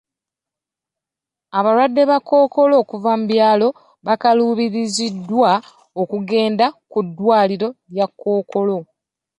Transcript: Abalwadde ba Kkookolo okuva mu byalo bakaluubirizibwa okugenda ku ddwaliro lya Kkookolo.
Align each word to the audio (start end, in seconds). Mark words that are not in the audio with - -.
Abalwadde 1.57 2.01
ba 2.09 2.17
Kkookolo 2.21 2.73
okuva 2.83 3.11
mu 3.19 3.25
byalo 3.31 3.67
bakaluubirizibwa 4.05 5.51
okugenda 6.01 6.65
ku 6.91 6.99
ddwaliro 7.05 7.67
lya 7.93 8.05
Kkookolo. 8.09 8.77